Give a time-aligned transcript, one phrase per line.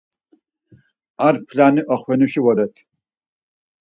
[1.25, 2.75] Ar p̌lani oxvenuşi voret.